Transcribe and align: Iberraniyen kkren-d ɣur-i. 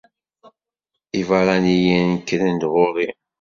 Iberraniyen 1.19 2.09
kkren-d 2.19 2.63
ɣur-i. 2.73 3.09